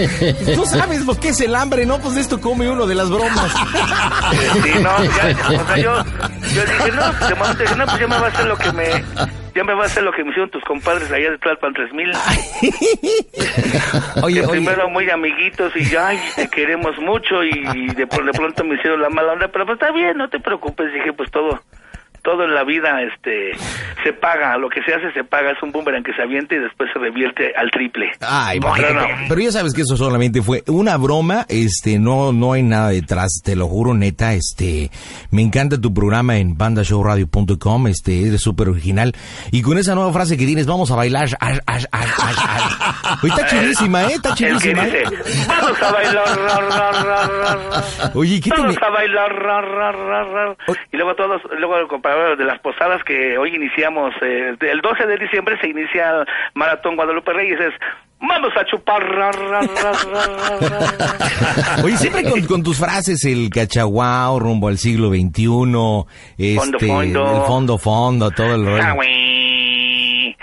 Tú 0.54 0.66
sabes 0.66 1.04
lo 1.06 1.18
que 1.18 1.28
es 1.28 1.40
el 1.40 1.54
hambre, 1.54 1.86
¿no? 1.86 1.98
Pues 1.98 2.14
de 2.14 2.20
esto 2.20 2.40
come 2.40 2.68
uno 2.68 2.86
de 2.86 2.94
las 2.94 3.10
bromas. 3.10 3.54
Sí, 4.30 4.72
no, 4.80 5.04
ya, 5.04 5.36
o 5.48 5.66
sea, 5.66 5.76
yo, 5.76 6.04
yo 6.54 6.64
dije, 6.64 6.92
no, 6.92 7.28
de 7.28 7.34
momento 7.34 7.62
dije, 7.62 7.76
no, 7.76 7.84
pues 7.86 8.00
ya 8.00 8.06
me 8.06 8.18
va 8.18 8.26
a 8.26 8.28
hacer 8.28 8.46
lo 8.46 8.56
que 8.56 8.72
me, 8.72 8.84
ya 9.54 9.64
me 9.64 9.74
va 9.74 9.82
a 9.82 9.86
hacer 9.86 10.02
lo 10.02 10.12
que 10.12 10.24
me 10.24 10.30
hicieron 10.30 10.50
tus 10.50 10.62
compadres 10.64 11.10
allá 11.10 11.30
de 11.30 11.38
Tlalpan 11.38 11.72
3000. 11.72 12.12
oye, 14.22 14.46
primero 14.48 14.88
muy 14.90 15.08
amiguitos 15.10 15.72
y 15.76 15.84
ya, 15.84 16.10
te 16.36 16.48
queremos 16.48 16.96
mucho 16.98 17.42
y 17.42 17.88
de, 17.94 17.94
de 17.94 18.06
pronto 18.06 18.64
me 18.64 18.74
hicieron 18.76 19.00
la 19.00 19.08
mala 19.08 19.32
onda, 19.32 19.48
pero 19.48 19.66
pues 19.66 19.80
está 19.80 19.92
bien, 19.92 20.16
no 20.16 20.28
te 20.28 20.40
preocupes, 20.40 20.92
dije, 20.92 21.12
pues 21.12 21.30
todo 21.30 21.60
todo 22.22 22.44
en 22.44 22.54
la 22.54 22.64
vida 22.64 23.02
este 23.02 23.52
se 24.02 24.12
paga, 24.12 24.56
lo 24.56 24.68
que 24.68 24.82
se 24.82 24.94
hace 24.94 25.12
se 25.12 25.24
paga, 25.24 25.50
es 25.52 25.62
un 25.62 25.72
boomerang 25.72 26.02
que 26.02 26.12
se 26.14 26.22
avienta 26.22 26.54
y 26.54 26.58
después 26.58 26.90
se 26.92 26.98
revierte 26.98 27.52
al 27.56 27.70
triple. 27.70 28.10
Ay, 28.20 28.60
pero 29.28 29.40
ya 29.40 29.52
sabes 29.52 29.74
que 29.74 29.82
eso 29.82 29.96
solamente 29.96 30.42
fue 30.42 30.62
una 30.66 30.96
broma, 30.96 31.46
este 31.48 31.98
no 31.98 32.32
no 32.32 32.52
hay 32.52 32.62
nada 32.62 32.90
detrás, 32.90 33.40
te 33.44 33.56
lo 33.56 33.66
juro 33.66 33.94
neta, 33.94 34.32
este 34.34 34.90
me 35.30 35.42
encanta 35.42 35.80
tu 35.80 35.92
programa 35.92 36.38
en 36.38 36.56
bandashowradio.com, 36.56 37.86
este 37.88 38.26
eres 38.28 38.40
súper 38.40 38.68
original 38.68 39.12
y 39.50 39.62
con 39.62 39.78
esa 39.78 39.94
nueva 39.94 40.12
frase 40.12 40.36
que 40.36 40.46
tienes, 40.46 40.66
vamos 40.66 40.90
a 40.90 40.96
bailar. 40.96 41.28
está 43.22 43.46
chidísima, 43.46 44.04
eh, 44.04 44.14
está 44.14 44.34
chidísima. 44.34 44.86
¿eh? 44.86 45.04
vamos 45.48 45.82
a 45.82 45.92
bailar. 45.92 46.28
Oye, 48.14 48.40
¿qué 48.40 48.50
vamos 48.50 48.76
a 48.80 48.90
bailar. 48.90 50.56
Y 50.92 50.96
luego 50.96 51.14
todos 51.14 51.42
luego 51.58 51.76
el 51.78 51.86
de 52.36 52.44
las 52.44 52.58
posadas 52.60 53.02
que 53.04 53.38
hoy 53.38 53.54
iniciamos, 53.54 54.14
eh, 54.22 54.56
el 54.60 54.80
12 54.80 55.06
de 55.06 55.18
diciembre 55.18 55.58
se 55.60 55.68
inicia 55.68 56.10
el 56.10 56.26
Maratón 56.54 56.96
Guadalupe 56.96 57.32
Reyes, 57.32 57.60
es 57.60 57.74
vamos 58.20 58.52
a 58.56 58.64
chupar. 58.64 59.02
Oye, 61.84 61.96
siempre 61.96 62.22
con, 62.46 62.62
tus 62.62 62.78
frases, 62.78 63.24
el 63.24 63.50
cachaguao, 63.50 64.38
rumbo 64.38 64.68
al 64.68 64.78
siglo 64.78 65.08
XXI, 65.08 66.04
este, 66.36 66.86
fondo, 66.86 67.02
el 67.02 67.42
fondo 67.46 67.76
fondo, 67.78 68.30
todo 68.30 68.54
el 68.54 68.66
rollo. 68.66 68.84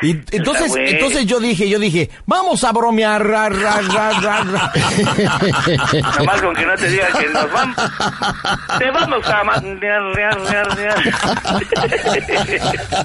Y 0.01 0.11
entonces, 0.31 0.75
entonces 0.75 1.25
yo 1.25 1.39
dije, 1.39 1.67
yo 1.67 1.79
dije, 1.79 2.09
vamos 2.27 2.63
a 2.63 2.71
bromear, 2.71 3.25
ra, 3.25 3.49
ra, 3.49 3.81
ra. 3.81 4.43
Nomás 6.19 6.41
con 6.41 6.55
que 6.55 6.65
no 6.65 6.75
te 6.75 6.87
diga 6.87 7.07
que 7.19 7.27
nos 7.29 7.51
vamos, 7.51 7.75
te 8.77 8.91
vamos 8.91 9.27
a 9.27 9.43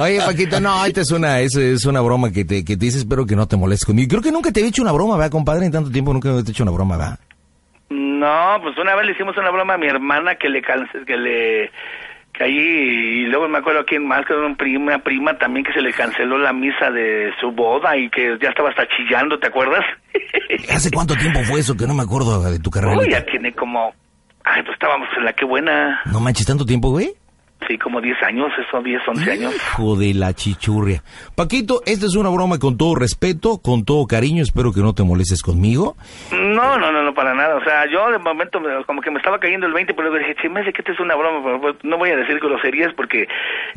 Oye, 0.01 0.21
Paquito, 0.21 0.61
no, 0.61 0.85
esta 0.85 1.01
es 1.01 1.11
una, 1.11 1.41
es, 1.41 1.57
es 1.57 1.87
una 1.87 2.03
broma 2.03 2.31
que 2.31 2.45
te, 2.45 2.63
que 2.63 2.77
te 2.77 2.85
dices, 2.85 3.01
espero 3.01 3.25
que 3.25 3.37
no 3.37 3.49
te 3.49 3.57
molestes 3.57 3.87
conmigo. 3.87 4.11
Creo 4.11 4.23
que 4.23 4.33
nunca 4.33 4.53
te 4.53 4.61
he 4.61 4.67
hecho 4.67 4.83
una 4.83 4.93
broma, 4.93 5.17
¿verdad, 5.17 5.31
compadre? 5.31 5.65
En 5.65 5.73
tanto 5.73 5.91
tiempo 5.91 6.13
nunca 6.13 6.29
te 6.29 6.51
he 6.51 6.51
hecho 6.51 6.63
una 6.63 6.73
broma, 6.73 6.99
¿verdad? 6.99 7.19
No, 7.89 8.59
pues 8.63 8.77
una 8.79 8.95
vez 8.95 9.07
le 9.07 9.13
hicimos 9.13 9.37
una 9.39 9.51
broma 9.51 9.75
a 9.75 9.79
mi 9.79 9.87
hermana 9.87 10.35
que 10.35 10.49
le, 10.51 10.63
que 10.63 11.17
le 11.17 11.71
ahí, 12.43 12.57
y 12.57 13.27
luego 13.27 13.49
me 13.49 13.59
acuerdo 13.59 13.85
quién 13.87 14.07
más, 14.07 14.27
que 14.27 14.35
una 14.35 14.55
prima, 14.57 14.99
prima 14.99 15.37
también 15.39 15.65
que 15.65 15.73
se 15.73 15.81
le 15.81 15.93
canceló 15.93 16.39
la 16.39 16.53
misa 16.53 16.91
de 16.91 17.31
su 17.41 17.51
boda 17.53 17.97
y 17.97 18.11
que 18.11 18.37
ya 18.41 18.51
estaba 18.51 18.71
hasta 18.71 18.87
chillando, 18.97 19.39
¿te 19.39 19.49
acuerdas? 19.49 19.85
¿Hace 20.71 20.91
cuánto 20.91 21.15
tiempo 21.15 21.41
fue 21.45 21.61
eso? 21.61 21.77
Que 21.77 21.87
no 21.87 21.95
me 21.95 22.03
acuerdo 22.03 22.43
de 22.43 22.59
tu 22.59 22.71
carrera. 22.71 22.99
Uy, 22.99 23.11
ya 23.11 23.25
tiene 23.25 23.53
como... 23.53 23.95
Ay, 24.45 24.63
pues 24.63 24.75
estábamos 24.75 25.09
en 25.17 25.25
la 25.25 25.33
que 25.33 25.45
buena. 25.45 26.01
No 26.07 26.19
manches, 26.19 26.47
¿tanto 26.47 26.67
tiempo, 26.67 26.91
güey? 26.91 27.15
Sí, 27.69 27.79
como 27.79 28.01
10 28.01 28.17
años, 28.23 28.51
eso, 28.59 28.83
10, 28.83 29.01
11 29.07 29.31
años. 29.31 29.55
Hijo 29.55 29.97
de 29.97 30.15
la 30.15 30.33
chichurria. 30.35 31.03
Paquito, 31.37 31.81
esta 31.87 32.07
es 32.07 32.17
una 32.17 32.29
broma 32.31 32.59
con 32.59 32.77
todo 32.77 32.95
respeto, 32.95 33.59
con 33.63 33.85
todo 33.85 34.07
cariño, 34.07 34.43
espero 34.43 34.73
que 34.73 34.81
no 34.81 34.95
te 34.95 35.03
molestes 35.05 35.43
conmigo. 35.43 35.97
No, 36.33 36.79
no, 36.79 36.91
no, 36.93 37.03
no, 37.03 37.15
para 37.15 37.35
nada. 37.35 37.57
O 37.57 37.65
sea, 37.65 37.87
yo 37.91 38.11
de 38.11 38.19
momento 38.19 38.61
me- 38.61 38.85
como 38.85 39.01
que 39.01 39.11
me 39.11 39.19
estaba 39.19 39.39
cayendo 39.39 39.67
el 39.67 39.73
20, 39.73 39.95
pero 39.95 40.11
luego 40.11 40.19
dije, 40.27 40.41
che, 40.43 40.49
me 40.49 40.61
hace 40.61 40.73
que 40.73 40.83
esta 40.83 40.93
es 40.93 41.01
una 41.01 41.15
broma, 41.15 41.61
pues, 41.61 41.77
no 41.83 41.99
voy 41.99 42.11
a 42.11 42.17
decir 42.17 42.39
groserías 42.41 42.93
porque 42.95 43.29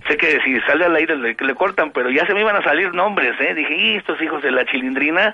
sé 0.08 0.18
que 0.18 0.40
si 0.44 0.60
sale 0.62 0.86
al 0.86 0.96
aire 0.96 1.16
le, 1.18 1.36
le 1.40 1.56
cortan, 1.56 1.92
pero 1.92 2.10
ya 2.10 2.26
se 2.26 2.34
me 2.34 2.42
iban 2.42 2.56
a 2.56 2.64
salir 2.64 2.94
nombres, 2.94 3.34
¿eh? 3.40 3.54
Dije, 3.54 3.76
y 3.76 3.96
estos 3.98 4.22
hijos 4.22 4.42
de 4.42 4.52
la 4.52 4.66
chilindrina 4.66 5.34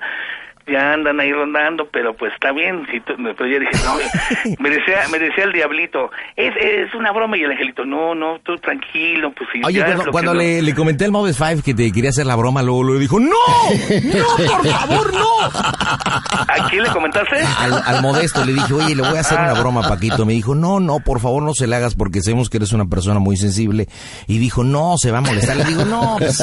ya 0.66 0.92
andan 0.94 1.20
ahí 1.20 1.32
rondando, 1.32 1.88
pero 1.92 2.14
pues 2.16 2.32
está 2.34 2.52
bien. 2.52 2.86
Si 2.90 3.00
tú- 3.00 3.14
pero 3.16 3.46
yo 3.46 3.58
dije, 3.60 3.72
no, 3.84 3.96
me 4.58 4.70
decía, 4.70 5.00
me 5.10 5.18
decía 5.18 5.44
el 5.44 5.52
diablito, 5.52 6.10
es, 6.36 6.52
es 6.56 6.94
una 6.94 7.12
broma, 7.12 7.36
y 7.36 7.42
el 7.42 7.50
angelito, 7.52 7.84
no, 7.84 8.14
no, 8.14 8.38
tú 8.44 8.56
tranquilo, 8.58 9.32
pues 9.36 9.48
sí. 9.52 9.60
Oye, 9.64 9.84
cuando, 9.84 10.04
cuando 10.10 10.34
no- 10.34 10.40
le, 10.40 10.62
le 10.62 10.74
comenté 10.74 11.04
al 11.04 11.12
Mobile 11.12 11.34
5 11.34 11.62
que 11.64 11.74
te 11.74 11.90
quería 11.92 12.10
hacer 12.10 12.26
la 12.26 12.36
broma, 12.36 12.62
luego 12.62 12.84
le 12.94 12.98
dijo, 13.00 13.18
¡No! 13.20 13.28
¡No, 13.28 14.36
por 14.36 14.66
favor, 14.66 15.12
no! 15.14 15.40
¿A 15.52 16.68
quién 16.70 16.82
le 16.82 16.90
comentaste? 16.90 17.36
Al, 17.58 17.72
al 17.84 18.02
modesto 18.02 18.44
le 18.44 18.52
dije, 18.52 18.72
oye, 18.74 18.94
le 18.94 19.02
voy 19.02 19.16
a 19.16 19.20
hacer 19.20 19.38
una 19.38 19.54
broma, 19.54 19.82
Paquito. 19.88 20.24
Me 20.26 20.32
dijo, 20.34 20.54
no, 20.54 20.80
no, 20.80 21.00
por 21.00 21.20
favor, 21.20 21.42
no 21.42 21.54
se 21.54 21.66
le 21.66 21.76
hagas 21.76 21.94
porque 21.94 22.20
sabemos 22.22 22.50
que 22.50 22.58
eres 22.58 22.72
una 22.72 22.86
persona 22.86 23.18
muy 23.18 23.36
sensible. 23.36 23.88
Y 24.26 24.38
dijo, 24.38 24.64
no, 24.64 24.94
se 24.96 25.10
va 25.10 25.18
a 25.18 25.20
molestar. 25.22 25.56
Le 25.56 25.64
digo, 25.64 25.84
no, 25.84 26.16
pues, 26.18 26.38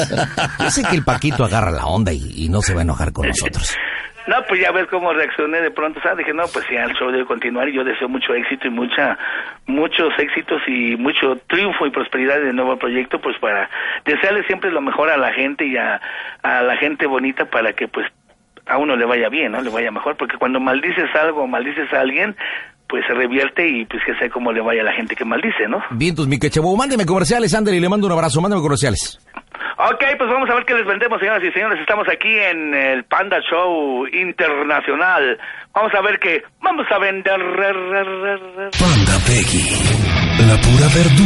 yo 0.58 0.70
sé 0.70 0.82
que 0.84 0.96
el 0.96 1.04
Paquito 1.04 1.44
agarra 1.44 1.70
la 1.70 1.86
onda 1.86 2.12
y, 2.12 2.44
y 2.44 2.48
no 2.48 2.60
se 2.62 2.74
va 2.74 2.80
a 2.80 2.82
enojar 2.82 3.12
con 3.12 3.26
nosotros. 3.28 3.74
No, 4.30 4.44
pues 4.46 4.60
ya 4.60 4.70
ves 4.70 4.86
cómo 4.86 5.12
reaccioné 5.12 5.60
de 5.60 5.72
pronto, 5.72 6.00
¿sabes? 6.02 6.18
Dije, 6.18 6.32
no, 6.32 6.44
pues 6.52 6.64
ya 6.70 6.84
el 6.84 6.94
show 6.94 7.10
debe 7.10 7.24
continuar 7.24 7.68
y 7.68 7.72
yo 7.72 7.82
deseo 7.82 8.08
mucho 8.08 8.32
éxito 8.32 8.68
y 8.68 8.70
mucha, 8.70 9.18
muchos 9.66 10.16
éxitos 10.20 10.62
y 10.68 10.96
mucho 10.96 11.34
triunfo 11.48 11.84
y 11.84 11.90
prosperidad 11.90 12.38
del 12.38 12.54
nuevo 12.54 12.76
proyecto, 12.76 13.20
pues 13.20 13.36
para 13.38 13.68
desearle 14.04 14.44
siempre 14.44 14.70
lo 14.70 14.82
mejor 14.82 15.10
a 15.10 15.16
la 15.16 15.32
gente 15.32 15.66
y 15.66 15.76
a, 15.76 16.00
a 16.44 16.62
la 16.62 16.76
gente 16.76 17.06
bonita 17.06 17.46
para 17.46 17.72
que 17.72 17.88
pues 17.88 18.06
a 18.66 18.78
uno 18.78 18.94
le 18.94 19.04
vaya 19.04 19.28
bien, 19.28 19.50
¿no? 19.50 19.62
Le 19.62 19.70
vaya 19.70 19.90
mejor, 19.90 20.16
porque 20.16 20.36
cuando 20.36 20.60
maldices 20.60 21.12
algo 21.16 21.42
o 21.42 21.46
maldices 21.48 21.92
a 21.92 21.98
alguien, 22.00 22.36
pues 22.90 23.04
se 23.06 23.14
revierte 23.14 23.66
y 23.66 23.84
pues 23.84 24.02
que 24.04 24.14
sé 24.16 24.28
cómo 24.28 24.52
le 24.52 24.60
vaya 24.60 24.82
a 24.82 24.84
la 24.84 24.92
gente 24.92 25.14
que 25.14 25.24
maldice, 25.24 25.68
¿no? 25.68 25.78
Bien, 25.90 26.10
entonces, 26.10 26.28
mi 26.28 26.38
quechabo, 26.38 26.76
mándeme 26.76 27.06
comerciales, 27.06 27.54
Ander, 27.54 27.72
y 27.74 27.80
le 27.80 27.88
mando 27.88 28.06
un 28.06 28.12
abrazo, 28.12 28.40
mándeme 28.40 28.62
comerciales. 28.62 29.18
Ok, 29.78 30.04
pues 30.18 30.28
vamos 30.28 30.50
a 30.50 30.54
ver 30.56 30.64
qué 30.66 30.74
les 30.74 30.86
vendemos, 30.86 31.18
señoras 31.20 31.42
y 31.42 31.50
señores. 31.52 31.80
Estamos 31.80 32.06
aquí 32.08 32.28
en 32.28 32.74
el 32.74 33.04
Panda 33.04 33.38
Show 33.40 34.06
Internacional. 34.08 35.38
Vamos 35.72 35.92
a 35.94 36.02
ver 36.02 36.18
qué 36.18 36.42
vamos 36.60 36.86
a 36.90 36.98
vender. 36.98 37.40
Panda 38.78 39.16
Peggy. 39.26 39.64
La 40.46 40.56
pura 40.60 40.88
verdura 40.94 41.20